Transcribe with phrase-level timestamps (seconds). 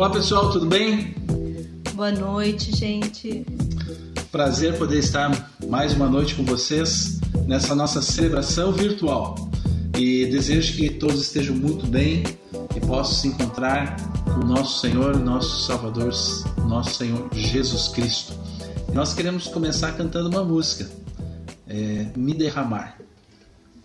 [0.00, 1.14] Olá pessoal, tudo bem?
[1.92, 3.44] Boa noite, gente.
[4.32, 9.34] Prazer poder estar mais uma noite com vocês nessa nossa celebração virtual.
[9.98, 12.22] E desejo que todos estejam muito bem
[12.74, 13.94] e possam se encontrar
[14.24, 16.14] com o nosso Senhor, nosso Salvador,
[16.66, 18.32] nosso Senhor Jesus Cristo.
[18.94, 20.90] Nós queremos começar cantando uma música,
[21.68, 22.96] é, Me Derramar.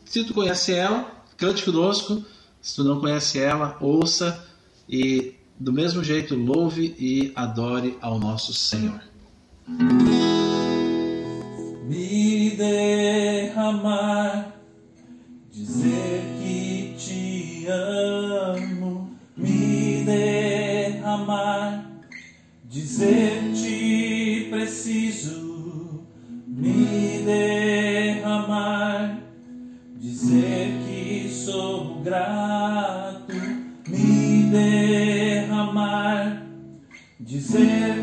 [0.06, 2.24] Se tu conhece ela, cante conosco.
[2.62, 4.42] Se tu não conhece ela, ouça
[4.88, 9.02] e do mesmo jeito, louve e adore ao nosso Senhor.
[11.88, 14.54] Me derramar,
[15.50, 19.12] dizer que te amo.
[19.38, 21.90] Me derramar,
[22.66, 25.45] dizer te preciso.
[37.56, 37.95] sin.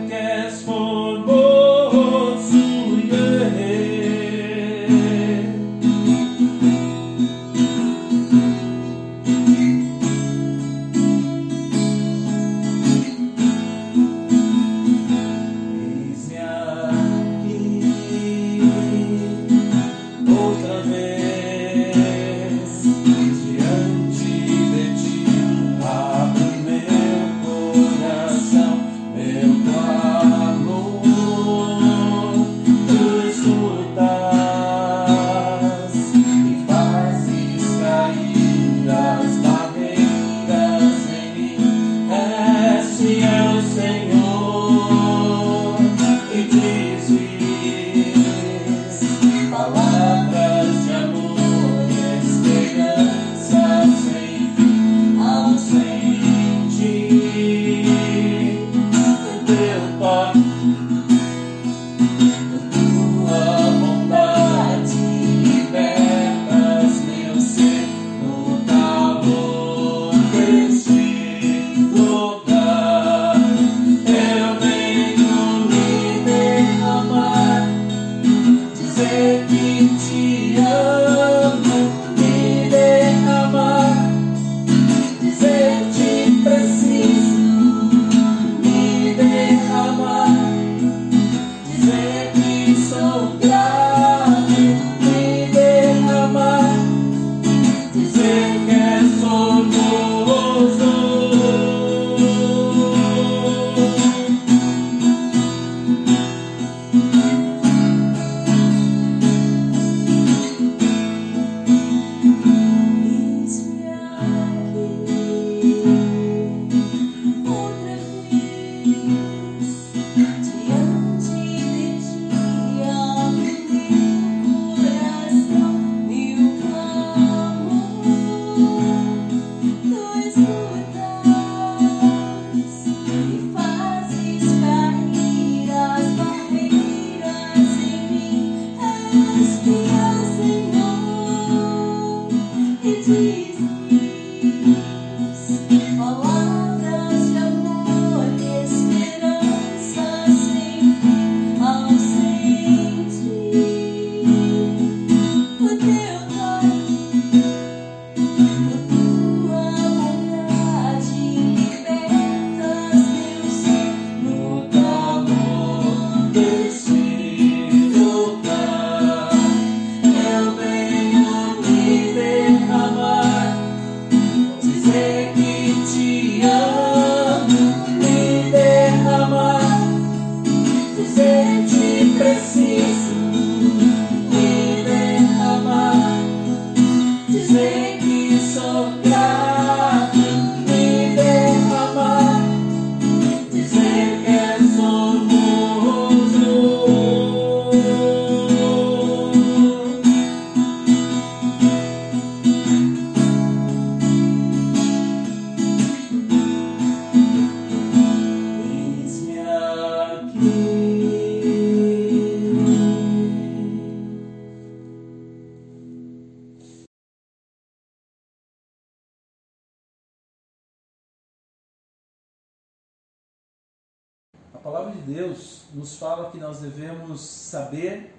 [225.23, 228.13] Deus nos fala que nós devemos saber,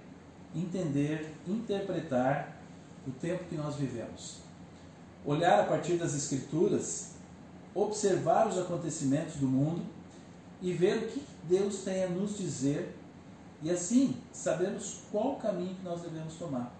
[0.55, 2.55] entender, interpretar
[3.05, 4.37] o tempo que nós vivemos.
[5.25, 7.15] Olhar a partir das Escrituras,
[7.75, 9.81] observar os acontecimentos do mundo
[10.61, 12.95] e ver o que Deus tem a nos dizer
[13.61, 16.73] e assim sabemos qual caminho que nós devemos tomar.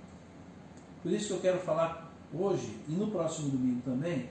[1.02, 4.30] Por isso que eu quero falar hoje e no próximo domingo também,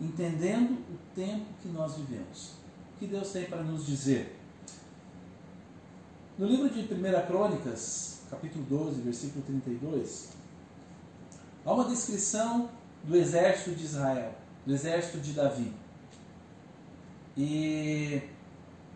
[0.00, 2.54] entendendo o tempo que nós vivemos.
[2.94, 4.37] O que Deus tem para nos dizer?
[6.38, 10.28] No livro de 1 Crônicas, capítulo 12, versículo 32,
[11.66, 12.70] há uma descrição
[13.02, 14.32] do exército de Israel,
[14.64, 15.72] do exército de Davi.
[17.36, 18.22] E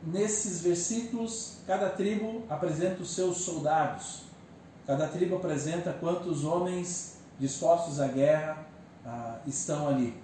[0.07, 4.23] nesses versículos, cada tribo apresenta os seus soldados.
[4.87, 8.65] Cada tribo apresenta quantos homens dispostos à guerra
[9.05, 10.15] ah, estão ali.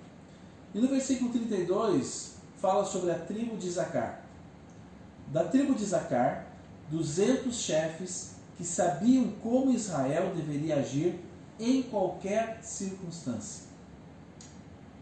[0.73, 4.23] E no versículo 32 fala sobre a tribo de Zacar.
[5.33, 6.48] Da tribo de Zacar,
[6.91, 11.21] 200 chefes que sabiam como Israel deveria agir
[11.59, 13.67] em qualquer circunstância.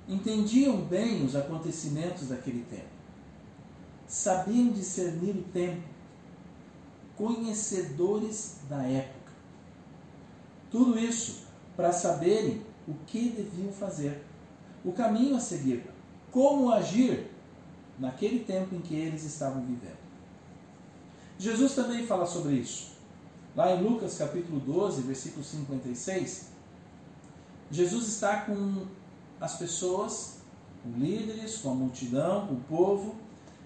[0.08, 2.96] Entendiam bem os acontecimentos daquele tempo
[4.06, 5.82] sabiam discernir o tempo,
[7.16, 9.32] conhecedores da época.
[10.70, 11.46] Tudo isso
[11.76, 14.24] para saberem o que deviam fazer,
[14.84, 15.84] o caminho a seguir,
[16.30, 17.30] como agir
[17.98, 19.95] naquele tempo em que eles estavam vivendo.
[21.38, 22.92] Jesus também fala sobre isso.
[23.54, 26.50] Lá em Lucas capítulo 12, versículo 56,
[27.70, 28.86] Jesus está com
[29.40, 30.38] as pessoas,
[30.82, 33.16] com líderes, com a multidão, com o povo,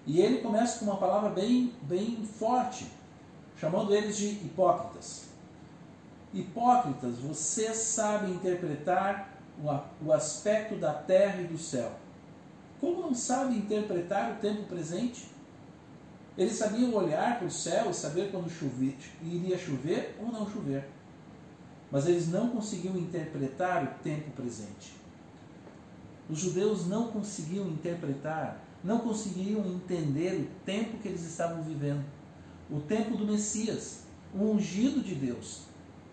[0.05, 2.87] e ele começa com uma palavra bem, bem forte,
[3.57, 5.25] chamando eles de hipócritas.
[6.33, 9.37] Hipócritas, vocês sabem interpretar
[10.01, 11.91] o aspecto da terra e do céu.
[12.79, 15.29] Como não sabem interpretar o tempo presente?
[16.37, 20.87] Eles sabiam olhar para o céu e saber quando chover, iria chover ou não chover.
[21.91, 24.93] Mas eles não conseguiam interpretar o tempo presente.
[26.29, 32.03] Os judeus não conseguiam interpretar não conseguiam entender o tempo que eles estavam vivendo.
[32.69, 35.63] O tempo do Messias, o ungido de Deus.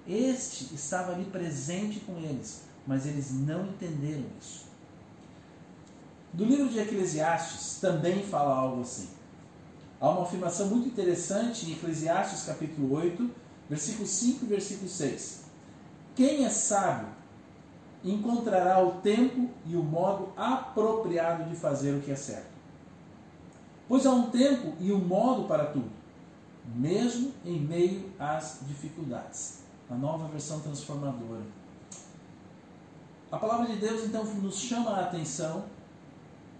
[0.06, 4.67] Este estava ali presente com eles, mas eles não entenderam isso.
[6.32, 9.09] Do livro de Eclesiastes também fala algo assim.
[10.00, 13.31] Há uma afirmação muito interessante em Eclesiastes capítulo 8,
[13.69, 15.45] versículo 5 e versículo 6.
[16.15, 17.09] Quem é sábio
[18.05, 22.47] encontrará o tempo e o modo apropriado de fazer o que é certo.
[23.89, 25.91] Pois há um tempo e um modo para tudo,
[26.77, 29.62] mesmo em meio às dificuldades.
[29.91, 31.43] A nova versão transformadora.
[33.33, 35.65] A palavra de Deus então nos chama a atenção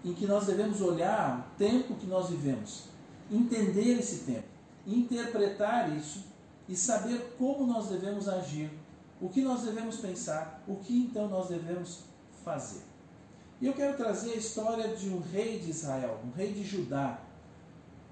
[0.03, 2.89] em que nós devemos olhar o tempo que nós vivemos,
[3.31, 4.47] entender esse tempo,
[4.85, 6.23] interpretar isso
[6.67, 8.71] e saber como nós devemos agir,
[9.21, 12.03] o que nós devemos pensar, o que então nós devemos
[12.43, 12.81] fazer.
[13.61, 17.21] E eu quero trazer a história de um rei de Israel, um rei de Judá,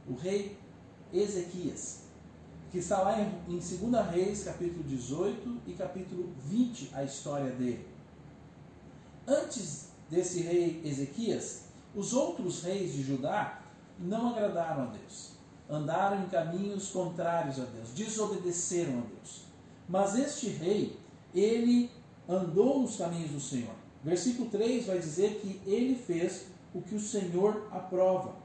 [0.07, 0.57] o rei
[1.13, 2.01] Ezequias,
[2.71, 7.87] que está lá em, em 2 Reis, capítulo 18 e capítulo 20, a história dele.
[9.25, 11.63] Antes desse rei Ezequias,
[11.95, 13.61] os outros reis de Judá
[13.99, 15.31] não agradaram a Deus.
[15.69, 19.44] Andaram em caminhos contrários a Deus, desobedeceram a Deus.
[19.87, 20.97] Mas este rei,
[21.33, 21.89] ele
[22.27, 23.75] andou nos caminhos do Senhor.
[24.04, 28.35] Versículo 3 vai dizer que ele fez o que o Senhor aprova,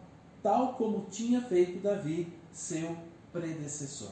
[0.43, 2.97] tal como tinha feito Davi, seu
[3.33, 4.11] predecessor.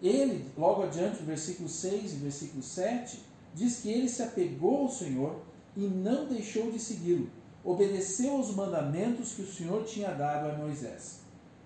[0.00, 3.20] Ele, logo adiante, no versículo 6 e versículo 7,
[3.54, 5.40] diz que ele se apegou ao Senhor
[5.76, 7.30] e não deixou de segui-lo.
[7.64, 11.20] Obedeceu aos mandamentos que o Senhor tinha dado a Moisés.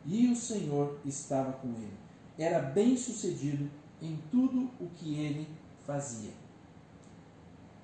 [0.04, 1.96] E o Senhor estava com ele.
[2.38, 5.48] Era bem sucedido em tudo o que ele
[5.86, 6.32] fazia.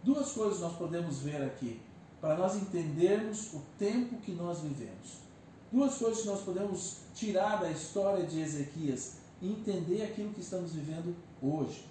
[0.02, 1.81] Duas coisas nós podemos ver aqui,
[2.21, 5.23] para nós entendermos o tempo que nós vivemos.
[5.71, 10.73] Duas coisas que nós podemos tirar da história de Ezequias e entender aquilo que estamos
[10.73, 11.87] vivendo hoje.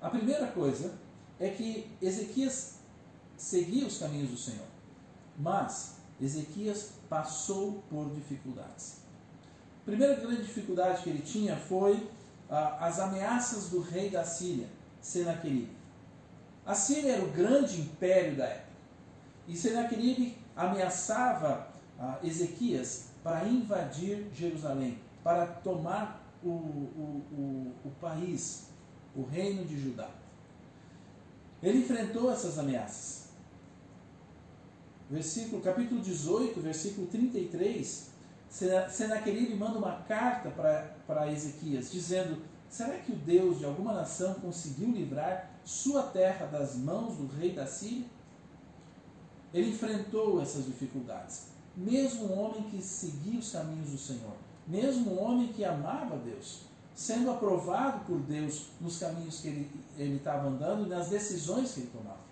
[0.00, 0.94] A primeira coisa
[1.40, 2.76] é que Ezequias
[3.36, 4.66] seguia os caminhos do Senhor,
[5.38, 9.02] mas Ezequias passou por dificuldades.
[9.82, 12.08] A primeira grande dificuldade que ele tinha foi
[12.48, 14.68] ah, as ameaças do rei da Síria,
[15.00, 15.76] Senaqueribe.
[16.64, 18.72] A Síria era o grande império da época.
[19.48, 28.68] E Senaqueribe ameaçava a Ezequias para invadir Jerusalém, para tomar o, o, o, o país,
[29.16, 30.08] o reino de Judá.
[31.62, 33.21] Ele enfrentou essas ameaças.
[35.12, 38.08] Versículo, capítulo 18, versículo 33,
[38.88, 40.50] Senaqueribe manda uma carta
[41.06, 42.38] para, Ezequias, dizendo:
[42.70, 47.52] Será que o Deus de alguma nação conseguiu livrar sua terra das mãos do rei
[47.52, 48.06] da Síria?
[49.52, 51.48] ele enfrentou essas dificuldades.
[51.76, 54.32] Mesmo um homem que seguia os caminhos do Senhor,
[54.66, 56.62] mesmo um homem que amava Deus,
[56.94, 59.48] sendo aprovado por Deus nos caminhos que
[59.98, 62.31] ele estava andando e nas decisões que ele tomava,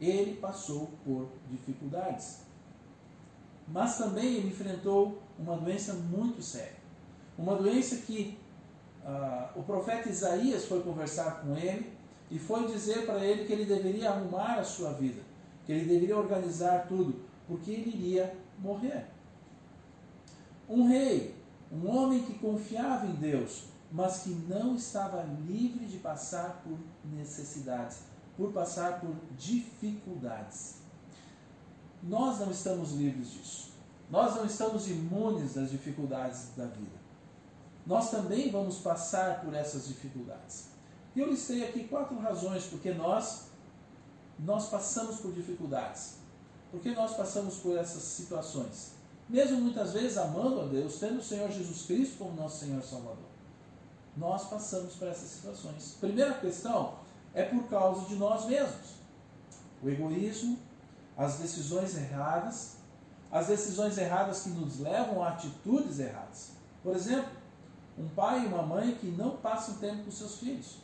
[0.00, 2.40] ele passou por dificuldades.
[3.66, 6.78] Mas também ele enfrentou uma doença muito séria.
[7.36, 8.38] Uma doença que
[9.04, 11.92] ah, o profeta Isaías foi conversar com ele
[12.30, 15.22] e foi dizer para ele que ele deveria arrumar a sua vida,
[15.64, 19.06] que ele deveria organizar tudo, porque ele iria morrer.
[20.68, 21.34] Um rei,
[21.72, 26.78] um homem que confiava em Deus, mas que não estava livre de passar por
[27.16, 28.02] necessidades,
[28.38, 30.76] por passar por dificuldades.
[32.00, 33.72] Nós não estamos livres disso.
[34.08, 36.96] Nós não estamos imunes das dificuldades da vida.
[37.84, 40.68] Nós também vamos passar por essas dificuldades.
[41.16, 43.48] E eu listei aqui quatro razões porque nós
[44.38, 46.18] nós passamos por dificuldades.
[46.70, 48.92] Porque nós passamos por essas situações.
[49.28, 53.26] Mesmo muitas vezes amando a Deus, tendo o Senhor Jesus Cristo como nosso Senhor Salvador.
[54.16, 55.96] Nós passamos por essas situações.
[56.00, 57.07] Primeira questão
[57.38, 58.98] é por causa de nós mesmos.
[59.80, 60.58] O egoísmo,
[61.16, 62.78] as decisões erradas,
[63.30, 66.50] as decisões erradas que nos levam a atitudes erradas.
[66.82, 67.30] Por exemplo,
[67.96, 70.78] um pai e uma mãe que não passam tempo com seus filhos.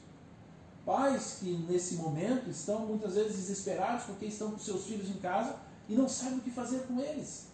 [0.86, 5.56] Pais que nesse momento estão muitas vezes desesperados porque estão com seus filhos em casa
[5.88, 7.48] e não sabem o que fazer com eles.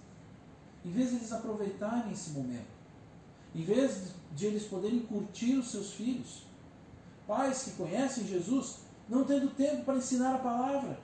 [0.84, 2.68] Em vez de eles aproveitarem esse momento,
[3.54, 6.42] em vez de eles poderem curtir os seus filhos,
[7.26, 11.00] pais que conhecem Jesus, não tendo tempo para ensinar a palavra,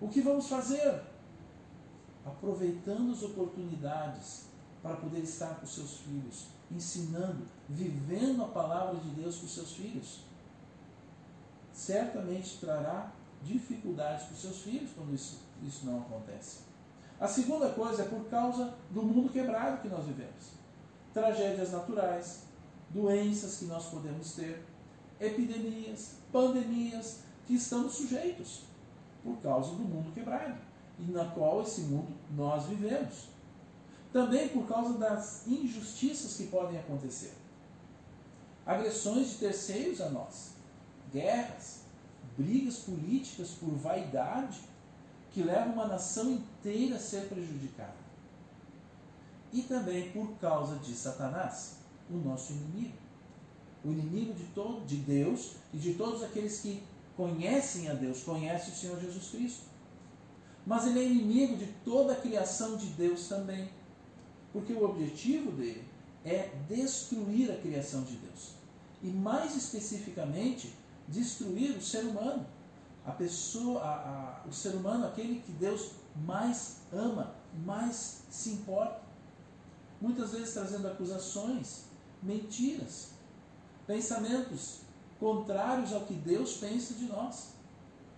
[0.00, 1.02] o que vamos fazer?
[2.24, 4.46] Aproveitando as oportunidades
[4.80, 10.20] para poder estar com seus filhos, ensinando, vivendo a palavra de Deus com seus filhos.
[11.72, 13.12] Certamente trará
[13.42, 16.60] dificuldades para os seus filhos quando isso, isso não acontece.
[17.20, 20.52] A segunda coisa é por causa do mundo quebrado que nós vivemos.
[21.12, 22.44] Tragédias naturais,
[22.90, 24.64] doenças que nós podemos ter,
[25.20, 28.62] epidemias, pandemias que estamos sujeitos
[29.22, 30.58] por causa do mundo quebrado
[30.98, 33.28] e na qual esse mundo nós vivemos.
[34.12, 37.32] Também por causa das injustiças que podem acontecer.
[38.64, 40.52] Agressões de terceiros a nós,
[41.12, 41.80] guerras,
[42.36, 44.60] brigas políticas por vaidade
[45.32, 48.04] que levam uma nação inteira a ser prejudicada.
[49.52, 51.76] E também por causa de Satanás,
[52.10, 52.94] o nosso inimigo.
[53.84, 56.82] O inimigo de todo de Deus e de todos aqueles que
[57.16, 59.62] conhecem a Deus, conhecem o Senhor Jesus Cristo.
[60.66, 63.68] Mas ele é inimigo de toda a criação de Deus também.
[64.52, 65.84] Porque o objetivo dele
[66.24, 68.54] é destruir a criação de Deus.
[69.02, 70.72] E mais especificamente,
[71.06, 72.46] destruir o ser humano.
[73.04, 75.90] A pessoa, a, a, o ser humano, aquele que Deus
[76.24, 79.02] mais ama, mais se importa.
[80.00, 81.84] Muitas vezes trazendo acusações,
[82.22, 83.10] mentiras,
[83.86, 84.83] pensamentos
[85.24, 87.54] contrários ao que Deus pensa de nós.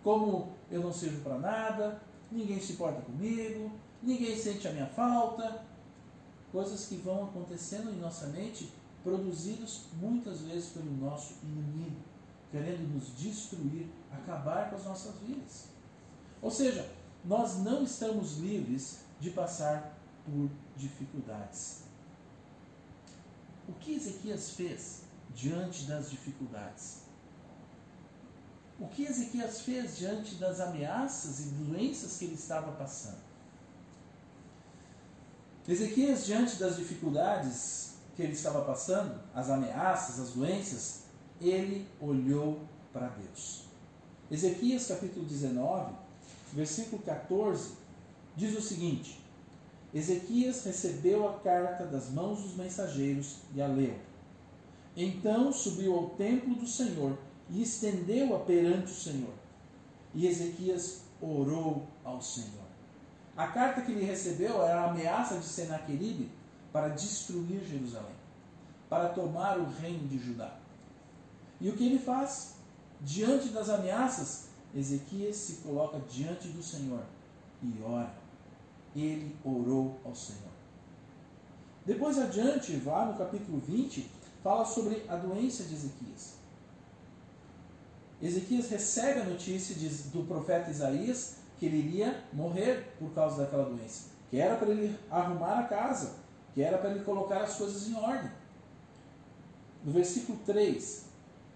[0.02, 3.70] Como eu não sirvo para nada, ninguém se importa comigo,
[4.02, 5.62] ninguém sente a minha falta.
[6.50, 8.72] Coisas que vão acontecendo em nossa mente,
[9.04, 12.00] produzidas muitas vezes pelo nosso inimigo,
[12.50, 15.66] querendo nos destruir, acabar com as nossas vidas.
[16.42, 16.90] Ou seja,
[17.24, 21.82] nós não estamos livres de passar por dificuldades.
[23.68, 25.05] O que Ezequias fez
[25.36, 27.02] diante das dificuldades?
[28.80, 33.20] O que Ezequias fez diante das ameaças e doenças que ele estava passando?
[35.68, 41.02] Ezequias, diante das dificuldades que ele estava passando, as ameaças, as doenças,
[41.40, 42.60] ele olhou
[42.92, 43.64] para Deus.
[44.30, 45.92] Ezequias capítulo 19,
[46.52, 47.72] versículo 14,
[48.36, 49.20] diz o seguinte:
[49.92, 53.98] Ezequias recebeu a carta das mãos dos mensageiros e a leu.
[54.96, 57.18] Então subiu ao templo do Senhor
[57.50, 59.34] e estendeu-a perante o Senhor.
[60.14, 62.64] E Ezequias orou ao Senhor.
[63.36, 66.30] A carta que ele recebeu era a ameaça de Senaqueribe
[66.72, 68.14] para destruir Jerusalém,
[68.88, 70.56] para tomar o reino de Judá.
[71.60, 72.54] E o que ele faz?
[73.02, 77.02] Diante das ameaças, Ezequias se coloca diante do Senhor
[77.62, 78.14] e ora.
[78.94, 80.56] Ele orou ao Senhor.
[81.84, 84.10] Depois adiante, lá no capítulo 20,
[84.46, 86.34] fala sobre a doença de Ezequias.
[88.22, 93.64] Ezequias recebe a notícia de, do profeta Isaías que ele iria morrer por causa daquela
[93.64, 96.14] doença, que era para ele arrumar a casa,
[96.54, 98.30] que era para ele colocar as coisas em ordem.
[99.84, 101.06] No versículo 3,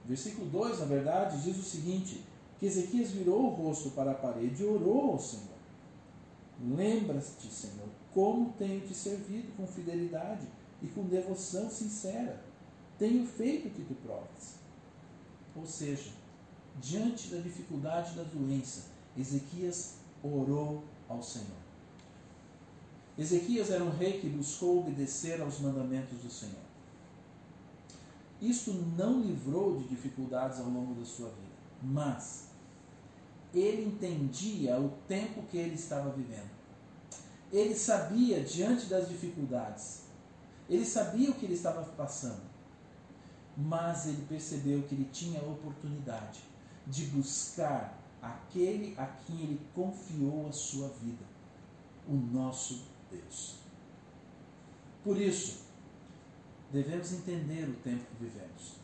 [0.04, 2.24] versículo 2, na verdade, diz o seguinte:
[2.58, 5.46] que Ezequias virou o rosto para a parede e orou ao Senhor.
[6.60, 10.48] Lembra-te, Senhor, como tenho te servido com fidelidade
[10.82, 12.49] e com devoção sincera.
[13.00, 14.56] Tenho feito que tu provas.
[15.56, 16.10] Ou seja,
[16.82, 21.48] diante da dificuldade da doença, Ezequias orou ao Senhor.
[23.16, 26.60] Ezequias era um rei que buscou obedecer aos mandamentos do Senhor.
[28.38, 32.48] Isto não livrou de dificuldades ao longo da sua vida, mas
[33.54, 36.50] ele entendia o tempo que ele estava vivendo.
[37.50, 40.02] Ele sabia diante das dificuldades,
[40.68, 42.49] ele sabia o que ele estava passando,
[43.60, 46.40] mas ele percebeu que ele tinha a oportunidade
[46.86, 51.24] de buscar aquele a quem ele confiou a sua vida,
[52.08, 53.56] o nosso Deus.
[55.04, 55.64] Por isso,
[56.72, 58.80] devemos entender o tempo que vivemos.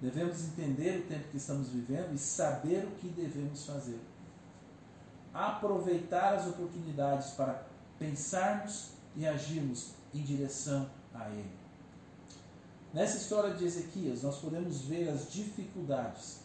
[0.00, 4.00] Devemos entender o tempo que estamos vivendo e saber o que devemos fazer.
[5.32, 7.66] Aproveitar as oportunidades para
[7.98, 11.67] pensarmos e agirmos em direção a Ele.
[12.98, 16.40] Nessa história de Ezequias, nós podemos ver as dificuldades.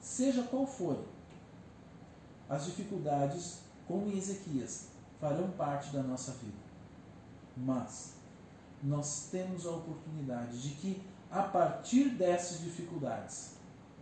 [0.00, 1.04] Seja qual for,
[2.48, 4.86] as dificuldades, como em Ezequias,
[5.20, 6.56] farão parte da nossa vida.
[7.58, 8.14] Mas
[8.82, 13.56] nós temos a oportunidade de que, a partir dessas dificuldades,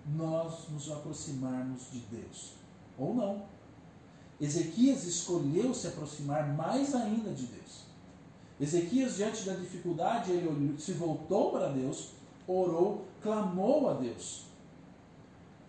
[0.06, 2.52] nós nos aproximarmos de Deus.
[2.96, 3.46] Ou não.
[4.40, 7.87] Ezequias escolheu se aproximar mais ainda de Deus.
[8.60, 12.10] Ezequias, diante da dificuldade, ele se voltou para Deus,
[12.46, 14.46] orou, clamou a Deus.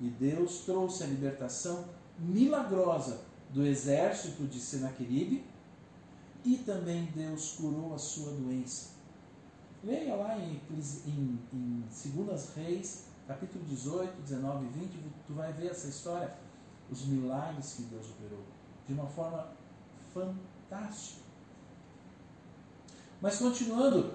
[0.01, 1.85] E Deus trouxe a libertação
[2.17, 5.43] milagrosa do exército de Senaqueribe
[6.43, 8.91] e também Deus curou a sua doença.
[9.83, 10.59] Leia lá em,
[11.05, 14.91] em, em 2 Reis, capítulo 18, 19 e 20,
[15.27, 16.33] tu vai ver essa história,
[16.89, 18.43] os milagres que Deus operou,
[18.87, 19.47] de uma forma
[20.13, 21.28] fantástica.
[23.21, 24.13] Mas continuando,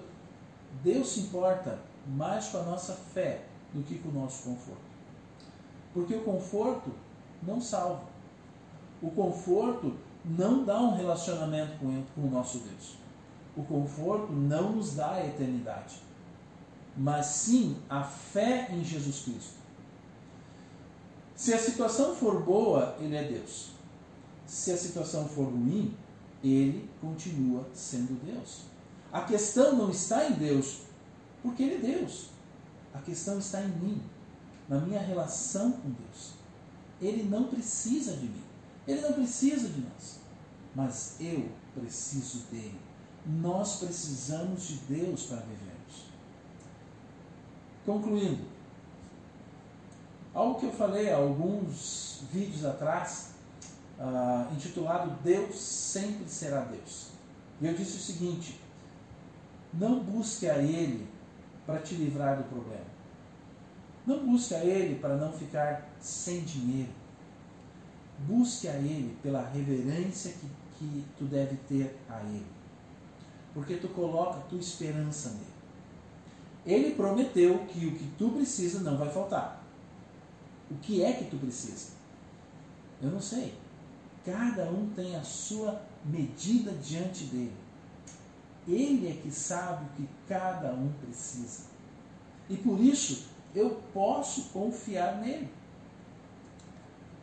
[0.83, 4.81] Deus se importa mais com a nossa fé do que com o nosso conforto.
[5.93, 6.91] Porque o conforto
[7.43, 8.03] não salva.
[9.01, 12.97] O conforto não dá um relacionamento com, ele, com o nosso Deus.
[13.55, 16.01] O conforto não nos dá a eternidade,
[16.97, 19.53] mas sim a fé em Jesus Cristo.
[21.35, 23.71] Se a situação for boa, Ele é Deus.
[24.45, 25.95] Se a situação for ruim,
[26.43, 28.63] Ele continua sendo Deus.
[29.15, 30.81] A questão não está em Deus,
[31.41, 32.25] porque Ele é Deus.
[32.93, 34.01] A questão está em mim,
[34.67, 36.33] na minha relação com Deus.
[37.01, 38.43] Ele não precisa de mim.
[38.85, 40.19] Ele não precisa de nós.
[40.75, 42.77] Mas eu preciso dele.
[43.25, 46.09] Nós precisamos de Deus para vivermos.
[47.85, 48.43] Concluindo,
[50.33, 53.29] algo que eu falei há alguns vídeos atrás,
[53.97, 57.11] uh, intitulado Deus sempre será Deus.
[57.61, 58.64] E eu disse o seguinte:
[59.75, 61.07] não busque a Ele
[61.65, 62.85] para te livrar do problema.
[64.05, 66.91] Não busque a Ele para não ficar sem dinheiro.
[68.19, 72.45] Busque a Ele pela reverência que, que tu deve ter a Ele.
[73.53, 75.55] Porque tu coloca tua esperança nele.
[76.65, 79.63] Ele prometeu que o que tu precisa não vai faltar.
[80.69, 81.93] O que é que tu precisa?
[83.01, 83.53] Eu não sei.
[84.25, 87.64] Cada um tem a sua medida diante dele.
[88.67, 91.63] Ele é que sabe o que cada um precisa.
[92.49, 95.49] E por isso eu posso confiar nele.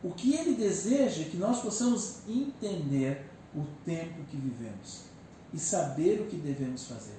[0.02, 5.02] O que ele deseja é que nós possamos entender o tempo que vivemos
[5.52, 7.18] e saber o que devemos fazer,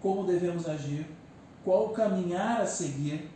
[0.00, 1.06] como devemos agir,
[1.64, 3.30] qual caminhar a seguir,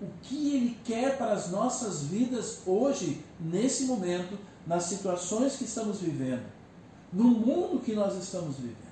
[0.00, 6.00] o que ele quer para as nossas vidas hoje, nesse momento, nas situações que estamos
[6.00, 6.44] vivendo,
[7.12, 8.83] no mundo que nós estamos vivendo.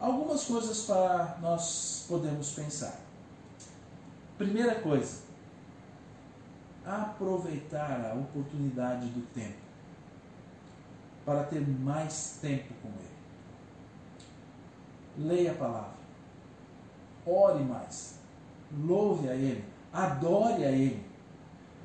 [0.00, 3.00] Algumas coisas para nós podemos pensar.
[4.36, 5.22] Primeira coisa,
[6.86, 9.58] aproveitar a oportunidade do tempo
[11.24, 13.18] para ter mais tempo com Ele.
[15.28, 15.98] Leia a palavra,
[17.26, 18.20] ore mais,
[18.86, 21.04] louve a Ele, adore a Ele.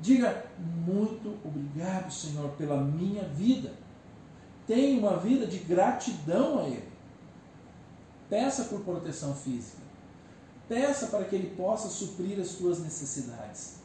[0.00, 0.46] Diga
[0.86, 3.72] muito obrigado, Senhor, pela minha vida.
[4.68, 6.93] Tenha uma vida de gratidão a Ele.
[8.34, 9.78] Peça por proteção física.
[10.68, 13.76] Peça para que Ele possa suprir as tuas necessidades.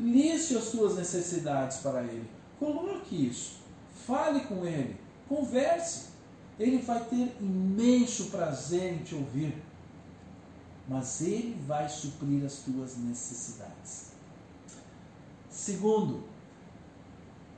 [0.00, 2.26] Liste as tuas necessidades para Ele.
[2.58, 3.58] Coloque isso.
[4.06, 4.98] Fale com Ele.
[5.28, 6.06] Converse.
[6.58, 9.62] Ele vai ter imenso prazer em te ouvir.
[10.88, 14.12] Mas Ele vai suprir as tuas necessidades.
[15.50, 16.24] Segundo,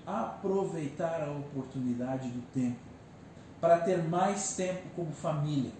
[0.04, 2.80] aproveitar a oportunidade do tempo
[3.60, 5.78] para ter mais tempo como família.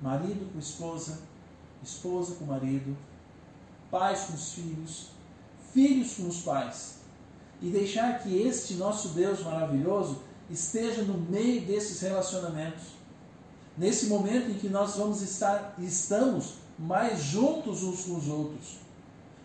[0.00, 1.18] Marido com esposa,
[1.82, 2.96] esposa com marido,
[3.90, 5.06] pais com os filhos,
[5.72, 6.96] filhos com os pais.
[7.62, 12.96] E deixar que este nosso Deus maravilhoso esteja no meio desses relacionamentos.
[13.78, 18.78] Nesse momento em que nós vamos estar estamos mais juntos uns com os outros.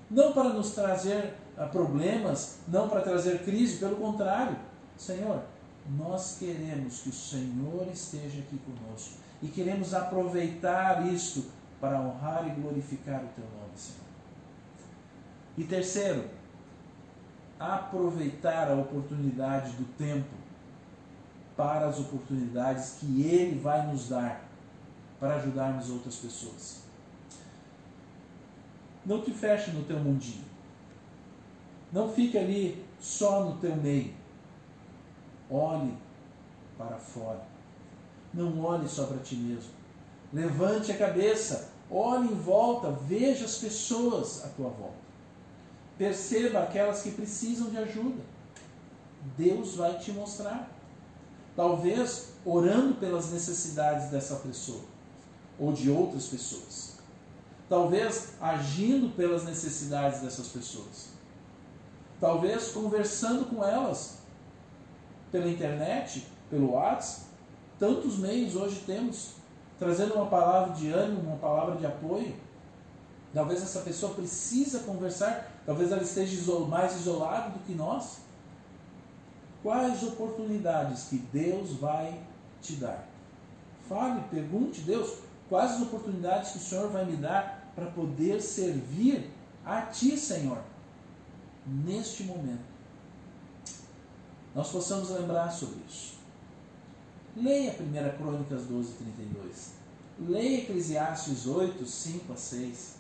[0.10, 4.58] Não para nos trazer ah, problemas, não para trazer crise, pelo contrário.
[4.98, 5.42] Senhor,
[5.98, 11.46] nós queremos que o Senhor esteja aqui conosco e queremos aproveitar isto
[11.80, 14.02] para honrar e glorificar o teu nome, Senhor.
[15.58, 16.30] E terceiro,
[17.60, 20.30] aproveitar a oportunidade do tempo
[21.58, 24.44] para as oportunidades que Ele vai nos dar
[25.20, 26.82] para ajudarmos outras pessoas.
[29.06, 30.46] Não te feche no teu mundinho.
[31.92, 34.14] Não fique ali só no teu meio.
[35.50, 35.98] Olhe
[36.78, 37.51] para fora.
[38.34, 39.72] Não olhe só para ti mesmo.
[40.32, 45.02] Levante a cabeça, olhe em volta, veja as pessoas à tua volta.
[45.98, 48.24] Perceba aquelas que precisam de ajuda.
[49.38, 50.72] Deus vai te mostrar.
[51.56, 54.82] Talvez orando pelas necessidades dessa pessoa
[55.60, 56.96] ou de outras pessoas.
[57.70, 61.10] Talvez agindo pelas necessidades dessas pessoas.
[62.20, 64.17] Talvez conversando com elas
[65.32, 67.31] pela internet, pelo WhatsApp.
[67.82, 69.32] Tantos meios hoje temos,
[69.80, 72.36] trazendo uma palavra de ânimo, uma palavra de apoio.
[73.34, 78.20] Talvez essa pessoa precisa conversar, talvez ela esteja mais isolada do que nós.
[79.63, 82.20] Quais oportunidades que Deus vai
[82.62, 83.08] te dar?
[83.89, 85.17] Fale, pergunte, Deus,
[85.50, 89.28] quais as oportunidades que o Senhor vai me dar para poder servir
[89.65, 90.60] a Ti, Senhor,
[91.65, 92.62] neste momento.
[94.54, 96.21] Nós possamos lembrar sobre isso.
[97.36, 99.74] Leia 1 Crônicas 12, 32.
[100.20, 102.96] Leia Eclesiastes 8, 5 a 6.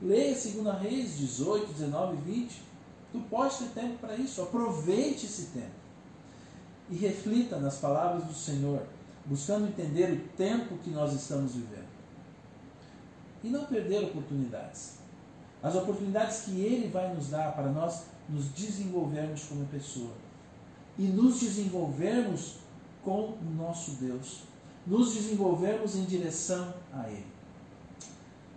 [0.00, 2.62] Leia 2 Reis 18, 19 e 20.
[3.12, 4.42] Tu pode ter tempo para isso.
[4.42, 5.86] Aproveite esse tempo.
[6.90, 8.82] E reflita nas palavras do Senhor,
[9.26, 11.86] buscando entender o tempo que nós estamos vivendo.
[13.44, 14.98] E não perder oportunidades.
[15.62, 20.12] As oportunidades que Ele vai nos dar para nós nos desenvolvermos como pessoa.
[20.98, 22.65] E nos desenvolvermos
[23.06, 24.40] com o nosso Deus.
[24.84, 27.26] Nos desenvolvermos em direção a Ele.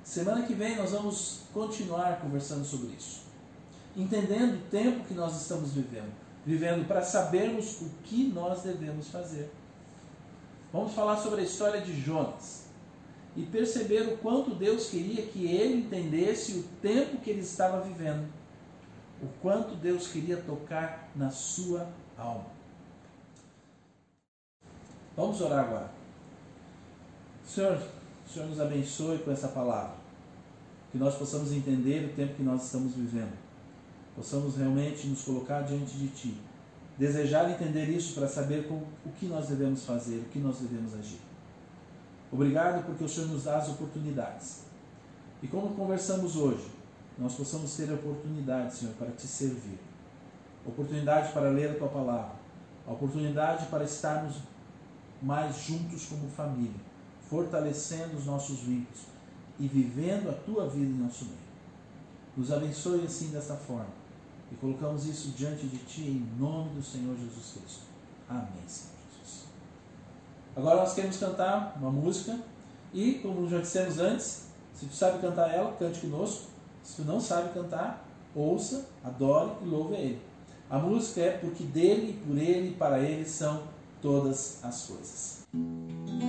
[0.03, 3.21] Semana que vem nós vamos continuar conversando sobre isso.
[3.95, 6.12] Entendendo o tempo que nós estamos vivendo.
[6.45, 9.51] Vivendo para sabermos o que nós devemos fazer.
[10.73, 12.63] Vamos falar sobre a história de Jonas.
[13.35, 18.27] E perceber o quanto Deus queria que ele entendesse o tempo que ele estava vivendo.
[19.21, 22.59] O quanto Deus queria tocar na sua alma.
[25.19, 25.91] Vamos orar agora.
[27.45, 27.77] Senhor,
[28.25, 29.97] o Senhor nos abençoe com essa palavra.
[30.93, 33.38] Que nós possamos entender o tempo que nós estamos vivendo.
[34.15, 36.38] Possamos realmente nos colocar diante de Ti.
[36.97, 40.93] Desejar entender isso para saber com, o que nós devemos fazer, o que nós devemos
[40.93, 41.19] agir.
[42.32, 44.62] Obrigado porque o Senhor nos dá as oportunidades.
[45.43, 46.65] E como conversamos hoje,
[47.17, 49.79] nós possamos ter oportunidade, Senhor, para te servir.
[50.65, 52.39] Oportunidade para ler a tua palavra.
[52.88, 54.38] A oportunidade para estarmos
[55.21, 56.79] mais juntos como família,
[57.29, 59.01] fortalecendo os nossos vínculos
[59.60, 61.38] e vivendo a tua vida em nosso meio.
[62.36, 63.99] Nos abençoe assim desta forma.
[64.51, 67.82] E colocamos isso diante de ti em nome do Senhor Jesus Cristo.
[68.27, 69.45] Amém, Senhor Jesus.
[70.55, 72.39] Agora nós queremos cantar uma música
[72.93, 76.47] e, como já dissemos antes, se tu sabe cantar ela, cante conosco.
[76.84, 80.21] Se tu não sabe cantar, ouça, adore e louve a Ele.
[80.69, 83.63] A música é porque dele, por ele e para ele são
[84.01, 86.29] todas as coisas.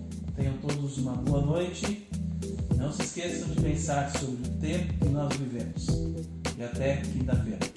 [0.61, 2.07] Todos uma boa noite.
[2.77, 5.87] Não se esqueçam de pensar sobre o tempo que nós vivemos.
[6.55, 7.70] E até quinta-feira.